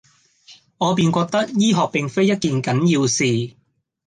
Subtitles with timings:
[0.79, 3.55] 我便覺得醫學並非一件緊要事，